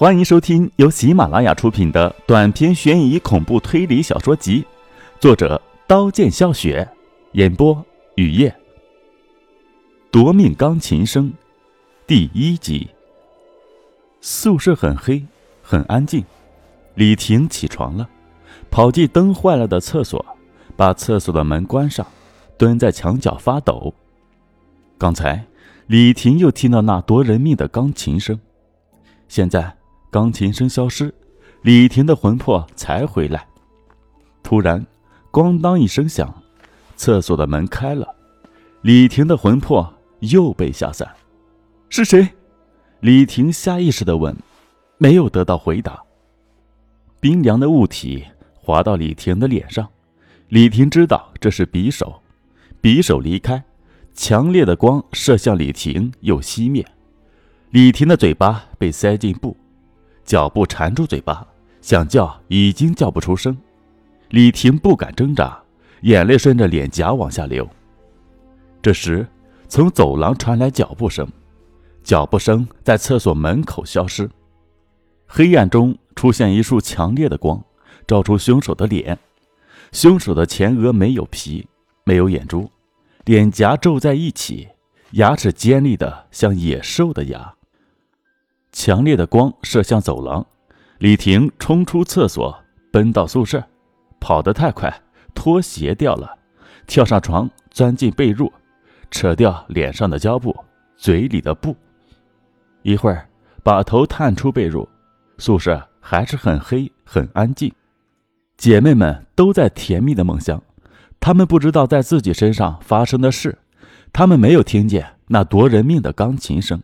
[0.00, 4.64] 欢迎收听由喜马拉雅出品的短篇悬疑恐怖推理小说集，
[5.18, 6.88] 作者刀剑笑雪，
[7.32, 8.54] 演播雨夜。
[10.12, 11.32] 夺命钢琴声，
[12.06, 12.88] 第一集。
[14.20, 15.24] 宿舍很黑，
[15.62, 16.24] 很安静。
[16.94, 18.08] 李婷起床了，
[18.70, 20.24] 跑进灯坏了的厕所，
[20.76, 22.06] 把厕所的门关上，
[22.56, 23.92] 蹲在墙角发抖。
[24.96, 25.44] 刚才，
[25.88, 28.38] 李婷又听到那夺人命的钢琴声，
[29.26, 29.77] 现在。
[30.10, 31.12] 钢琴声消失，
[31.62, 33.46] 李婷的魂魄才回来。
[34.42, 34.86] 突然，
[35.30, 36.42] 咣当一声响，
[36.96, 38.08] 厕所的门开了，
[38.80, 41.06] 李婷的魂魄又被吓散。
[41.90, 42.26] 是谁？
[43.00, 44.34] 李婷下意识的问，
[44.96, 46.02] 没有得到回答。
[47.20, 49.86] 冰凉的物体滑到李婷的脸上，
[50.48, 52.22] 李婷知道这是匕首。
[52.80, 53.62] 匕首离开，
[54.14, 56.86] 强烈的光射向李婷，又熄灭。
[57.70, 59.54] 李婷的嘴巴被塞进布。
[60.28, 61.42] 脚步缠住嘴巴，
[61.80, 63.56] 想叫已经叫不出声。
[64.28, 65.58] 李婷不敢挣扎，
[66.02, 67.66] 眼泪顺着脸颊往下流。
[68.82, 69.26] 这时，
[69.68, 71.26] 从走廊传来脚步声，
[72.04, 74.28] 脚步声在厕所门口消失。
[75.26, 77.58] 黑暗中出现一束强烈的光，
[78.06, 79.18] 照出凶手的脸。
[79.92, 81.66] 凶手的前额没有皮，
[82.04, 82.70] 没有眼珠，
[83.24, 84.68] 脸颊皱在一起，
[85.12, 87.54] 牙齿尖利的像野兽的牙。
[88.70, 90.46] 强烈的光射向走廊，
[90.98, 92.56] 李婷冲出厕所，
[92.92, 93.64] 奔到宿舍，
[94.20, 95.02] 跑得太快，
[95.34, 96.38] 拖鞋掉了，
[96.86, 98.50] 跳上床，钻进被褥，
[99.10, 100.54] 扯掉脸上的胶布，
[100.96, 101.74] 嘴里的布，
[102.82, 103.26] 一会儿
[103.62, 104.86] 把头探出被褥，
[105.38, 107.72] 宿舍还是很黑，很安静，
[108.56, 110.62] 姐妹们都在甜蜜的梦乡，
[111.18, 113.58] 她们不知道在自己身上发生的事，
[114.12, 116.82] 她们没有听见那夺人命的钢琴声，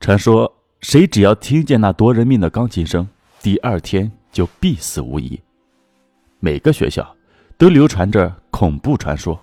[0.00, 0.61] 传说。
[0.82, 3.08] 谁只要听见那夺人命的钢琴声，
[3.40, 5.40] 第二天就必死无疑。
[6.40, 7.16] 每个学校
[7.56, 9.40] 都流传着恐怖传说，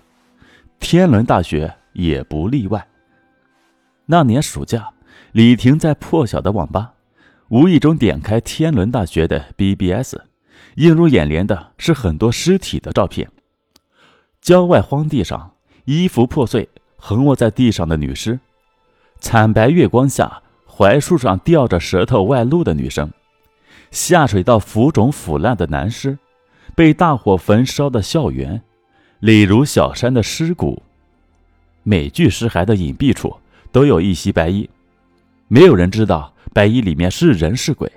[0.78, 2.86] 天伦大学也不例外。
[4.04, 4.90] 那年暑假，
[5.32, 6.92] 李婷在破晓的网吧，
[7.48, 10.16] 无意中点开天伦大学的 BBS，
[10.76, 13.26] 映入眼帘的是很多尸体的照片。
[14.42, 15.54] 郊外荒地上，
[15.86, 18.38] 衣服破碎，横卧在地上的女尸，
[19.20, 20.42] 惨白月光下。
[20.80, 23.12] 槐树上吊着舌头外露的女生，
[23.90, 26.16] 下水道浮肿腐烂的男尸，
[26.74, 28.62] 被大火焚烧的校园，
[29.18, 30.82] 李如小山的尸骨，
[31.82, 33.36] 每具尸骸的隐蔽处
[33.70, 34.70] 都有一袭白衣，
[35.48, 37.92] 没有人知道白衣里面是人是鬼。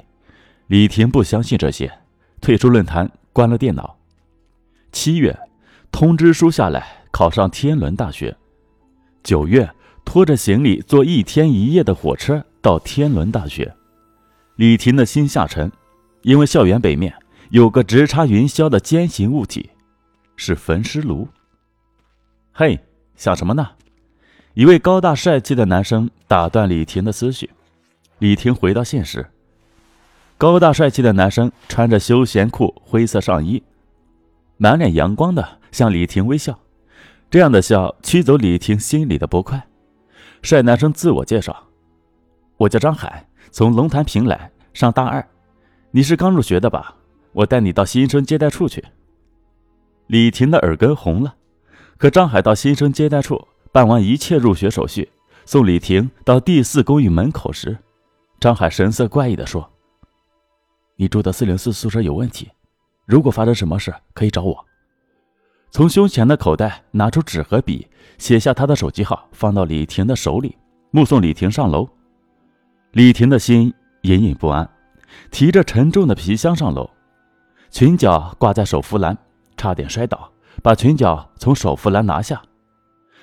[0.67, 1.89] 李婷不相信这些，
[2.41, 3.95] 退出论坛，关了电脑。
[4.91, 5.39] 七月，
[5.89, 8.35] 通知书下来，考上天伦大学。
[9.23, 9.69] 九月，
[10.03, 12.45] 拖着行李坐一天一夜的火车。
[12.63, 13.75] 到天伦大学，
[14.55, 15.69] 李婷的心下沉，
[16.21, 17.13] 因为校园北面
[17.49, 19.69] 有个直插云霄的尖形物体，
[20.37, 21.27] 是焚尸炉。
[22.53, 22.79] 嘿，
[23.17, 23.71] 想什么呢？
[24.53, 27.49] 一位高大帅气的男生打断李婷的思绪。
[28.19, 29.29] 李婷回到现实。
[30.37, 33.61] 高大帅气的男生穿着休闲裤、灰色上衣，
[34.55, 36.57] 满脸阳光的向李婷微笑。
[37.29, 39.67] 这样的笑驱走李婷心里的不快。
[40.41, 41.67] 帅男生自我介绍。
[42.57, 45.27] 我叫张海，从龙潭坪来，上大二。
[45.91, 46.95] 你是刚入学的吧？
[47.33, 48.83] 我带你到新生接待处去。
[50.07, 51.35] 李婷的耳根红了，
[51.97, 55.11] 可张海到新生接待处办完一切入学手续，
[55.45, 57.77] 送李婷到第四公寓门口时，
[58.39, 59.67] 张海神色怪异地说
[60.95, 62.51] ：“你住的四零四宿舍有问题，
[63.05, 64.65] 如果发生什么事，可以找我。”
[65.71, 67.87] 从胸前的口袋拿出纸和笔，
[68.19, 70.55] 写下他的手机号，放到李婷的手里，
[70.91, 71.89] 目送李婷上楼。
[72.93, 74.69] 李婷的心隐隐不安，
[75.31, 76.87] 提着沉重的皮箱上楼，
[77.71, 79.17] 裙角挂在手扶栏，
[79.57, 80.31] 差点摔倒，
[80.61, 82.39] 把裙角从手扶栏拿下。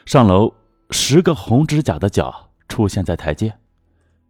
[0.07, 0.53] 上楼，
[0.91, 3.55] 十个红指甲的脚出现在台阶，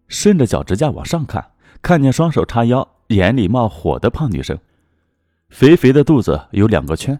[0.09, 4.59] 顺着脚趾甲往上看，看见双手叉腰、眼里冒火的胖女生，
[5.49, 7.19] 肥肥的肚子有两个圈。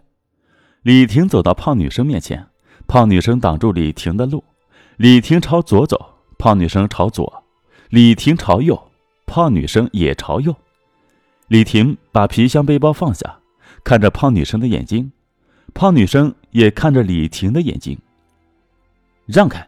[0.83, 2.45] 李婷走到胖女生面前，
[2.85, 4.43] 胖女生挡住李婷的路，
[4.97, 7.40] 李婷朝左走，胖女生朝左。
[7.91, 8.89] 李婷朝右，
[9.25, 10.55] 胖女生也朝右。
[11.49, 13.39] 李婷把皮箱背包放下，
[13.83, 15.11] 看着胖女生的眼睛，
[15.73, 17.99] 胖女生也看着李婷的眼睛。
[19.25, 19.67] 让开！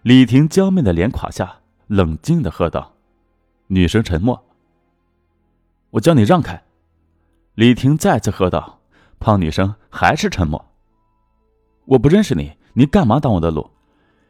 [0.00, 2.94] 李婷娇媚的脸垮下，冷静的喝道。
[3.66, 4.42] 女生沉默。
[5.90, 6.62] 我叫你让开！
[7.54, 8.80] 李婷再次喝道。
[9.18, 10.72] 胖女生还是沉默。
[11.84, 13.70] 我不认识你，你干嘛挡我的路？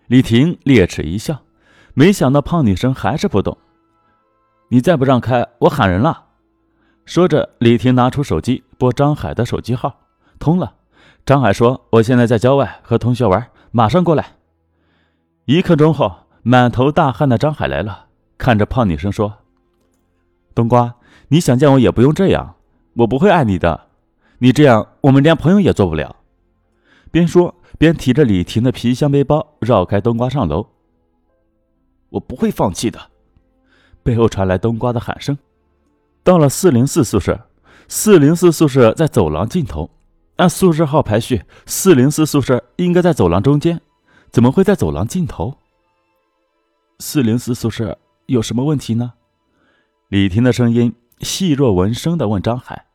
[0.09, 1.41] 李婷咧齿一笑。
[1.99, 3.57] 没想到胖女生还是不动。
[4.69, 6.25] 你再不让开，我喊人了。
[7.07, 10.01] 说着，李婷拿出手机拨张海的手机号，
[10.39, 10.75] 通了。
[11.25, 14.35] 张海说：“我现在在郊外和同学玩，马上过来。”
[15.47, 19.33] 一刻钟后，满头大汗的张海来了，看着胖女生说
[20.55, 20.97] ：“冬瓜，
[21.29, 22.57] 你想见我也不用这样，
[22.97, 23.87] 我不会爱你的。
[24.41, 26.17] 你这样，我们连朋友也做不了。”
[27.11, 30.67] 边说边提着李婷的皮箱背包，绕开冬瓜上楼。
[32.11, 33.01] 我不会放弃的。
[34.03, 35.37] 背后传来冬瓜的喊声。
[36.23, 37.49] 到了四零四宿舍，
[37.89, 39.91] 四零四宿舍在走廊尽头。
[40.37, 43.81] 按宿舍号排序，四零四宿舍应该在走廊中间，
[44.31, 45.57] 怎么会在走廊尽头？
[46.99, 49.15] 四零四宿舍有什么问题呢？
[50.09, 52.87] 李婷的声音细若闻声的问张海。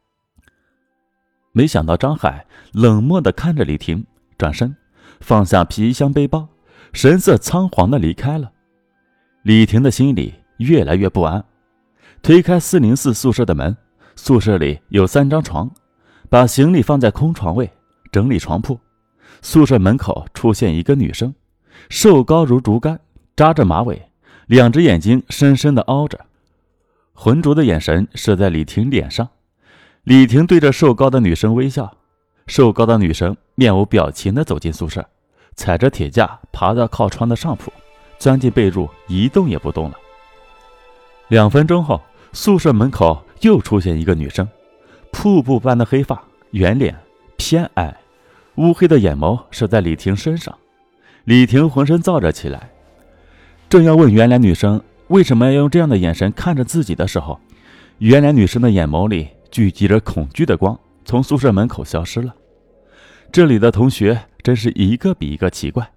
[1.51, 4.05] 没想到张海冷漠的看着李婷，
[4.37, 4.75] 转身
[5.19, 6.47] 放下皮箱背包，
[6.93, 8.51] 神色仓皇的离开了。
[9.43, 11.43] 李婷的心里越来越不安，
[12.21, 13.75] 推开四零四宿舍的门，
[14.15, 15.67] 宿舍里有三张床，
[16.29, 17.67] 把行李放在空床位，
[18.11, 18.79] 整理床铺。
[19.41, 21.33] 宿舍门口出现一个女生，
[21.89, 22.99] 瘦高如竹竿，
[23.35, 23.99] 扎着马尾，
[24.45, 26.19] 两只眼睛深深的凹着，
[27.13, 29.27] 浑浊的眼神射在李婷脸上。
[30.03, 31.97] 李婷对着瘦高的女生微笑，
[32.45, 35.03] 瘦高的女生面无表情的走进宿舍，
[35.55, 37.73] 踩着铁架爬到靠窗的上铺。
[38.21, 39.97] 钻进被褥，一动也不动了。
[41.29, 41.99] 两分钟后，
[42.33, 44.47] 宿舍门口又出现一个女生，
[45.11, 46.95] 瀑布般的黑发，圆脸，
[47.35, 47.97] 偏矮，
[48.57, 50.55] 乌黑的眼眸射在李婷身上。
[51.23, 52.69] 李婷浑身燥热起来，
[53.67, 57.39] 正要问圆脸女生为什么要用这样的眼神看着自己的时候，
[57.97, 62.35] 圆脸女生的眼眸里聚集着恐惧的光，从宿舍门口消失了。
[63.31, 65.89] 这里的同学真是一个比一个奇怪。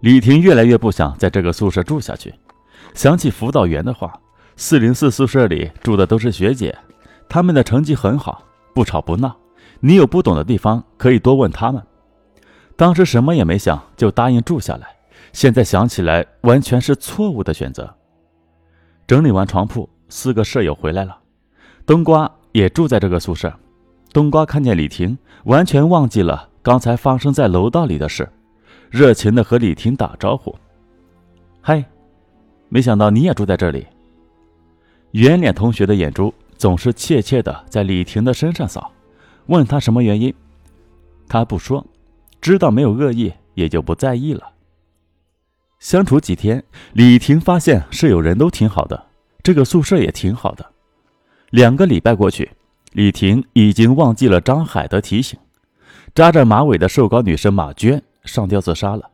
[0.00, 2.34] 李婷越来越不想在这个宿舍住下去，
[2.94, 4.12] 想起辅导员的话，
[4.56, 6.76] 四零四宿舍里住的都是学姐，
[7.28, 8.42] 她们的成绩很好，
[8.74, 9.34] 不吵不闹。
[9.80, 11.82] 你有不懂的地方可以多问他们。
[12.76, 14.86] 当时什么也没想就答应住下来，
[15.32, 17.92] 现在想起来完全是错误的选择。
[19.06, 21.18] 整理完床铺，四个舍友回来了，
[21.86, 23.52] 冬瓜也住在这个宿舍。
[24.12, 28.28] 冬瓜看见李婷，完全忘记了刚才发生在楼道里的事。
[28.90, 30.54] 热情的和李婷打招呼
[31.60, 31.84] ：“嗨，
[32.68, 33.86] 没想到你也住在这里。”
[35.12, 38.92] 圆脸同学的眼珠总是怯怯的在李婷的身上扫，
[39.46, 40.32] 问他什么原因，
[41.28, 41.84] 他不说，
[42.40, 44.52] 知道没有恶意，也就不在意了。
[45.78, 46.62] 相处几天，
[46.92, 49.06] 李婷发现舍友人都挺好的，
[49.42, 50.64] 这个宿舍也挺好的。
[51.50, 52.50] 两个礼拜过去，
[52.92, 55.38] 李婷已经忘记了张海的提醒。
[56.14, 58.02] 扎着马尾的瘦高女生马娟。
[58.26, 59.10] 上吊自杀了。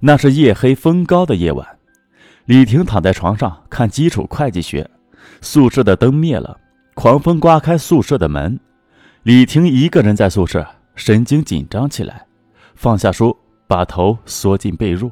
[0.00, 1.78] 那是夜黑风高的夜晚，
[2.46, 4.90] 李婷躺在床上看基础会计学。
[5.40, 6.58] 宿舍的灯灭了，
[6.94, 8.58] 狂风刮开宿舍的门。
[9.22, 10.66] 李婷一个人在宿舍，
[10.96, 12.26] 神经紧张起来，
[12.74, 13.36] 放下书，
[13.68, 15.10] 把头缩进被褥。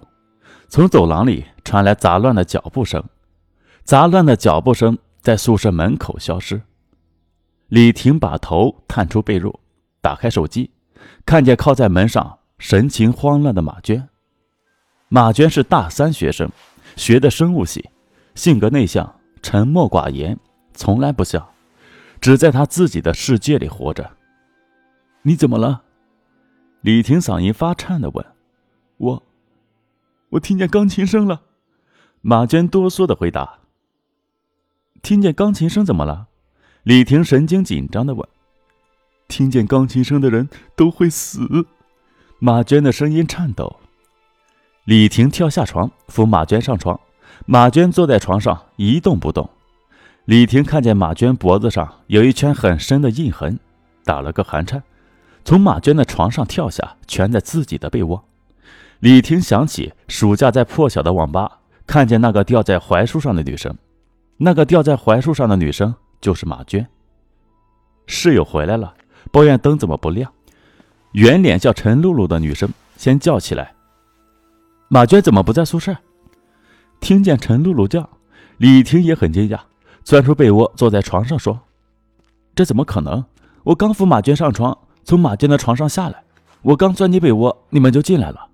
[0.69, 3.03] 从走廊里传来杂乱的脚步声，
[3.85, 6.61] 杂乱的脚步声在宿舍门口消失。
[7.69, 9.55] 李婷把头探出被褥，
[10.01, 10.73] 打开手机，
[11.25, 12.40] 看见靠在门上。
[12.61, 14.07] 神情慌乱的马娟，
[15.09, 16.49] 马娟是大三学生，
[16.95, 17.89] 学的生物系，
[18.35, 20.39] 性格内向，沉默寡言，
[20.75, 21.53] 从来不笑，
[22.21, 24.09] 只在他自己的世界里活着。
[25.23, 25.83] 你怎么了？
[26.83, 28.25] 李婷嗓音发颤的问。
[28.99, 29.23] 我，
[30.29, 31.41] 我听见钢琴声了。
[32.21, 33.61] 马娟哆嗦的回答。
[35.01, 36.29] 听见钢琴声怎么了？
[36.83, 38.29] 李婷神经紧张的问。
[39.29, 40.47] 听见钢琴声的人
[40.77, 41.67] 都会死。
[42.43, 43.77] 马娟的声音颤抖。
[44.85, 46.99] 李婷跳下床，扶马娟上床。
[47.45, 49.51] 马娟坐在床上一动不动。
[50.25, 53.59] 李婷看见马娟脖子上有一圈很深的印痕，
[54.07, 54.83] 打了个寒颤，
[55.45, 58.25] 从马娟的床上跳下，蜷在自己的被窝。
[59.01, 63.77] 李婷想起暑假在破晓的网吧看见那个吊在槐树上的女生，
[64.39, 66.89] 那个吊在槐树上的女生就是马娟。
[68.07, 68.95] 室友回来了，
[69.31, 70.33] 抱怨灯怎么不亮。
[71.13, 73.75] 圆脸叫陈露露的女生先叫起来
[74.89, 75.97] ：“马娟怎么不在宿舍？”
[77.01, 78.09] 听见陈露露叫，
[78.59, 79.59] 李婷也很惊讶，
[80.05, 81.61] 钻出被窝，坐在床上说
[82.55, 83.25] ：“这怎么可能？
[83.65, 86.23] 我刚扶马娟上床，从马娟的床上下来，
[86.63, 88.49] 我刚钻进被窝，你们就进来了。”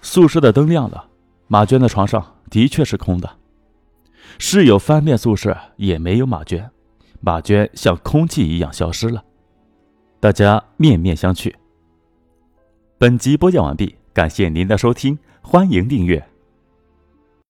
[0.00, 1.06] 宿舍的灯亮了，
[1.48, 3.28] 马娟的床上的确是空的。
[4.38, 6.70] 室友翻遍宿舍也没有马娟，
[7.20, 9.22] 马娟像空气一样消失了。
[10.22, 11.52] 大家面面相觑。
[12.96, 16.24] 本集播讲完毕，感谢您的收听，欢迎订阅。